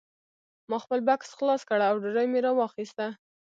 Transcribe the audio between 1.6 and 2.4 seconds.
کړ او ډوډۍ مې